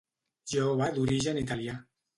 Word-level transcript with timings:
Jove 0.53 0.89
d'origen 0.97 1.43
italià. 1.47 1.81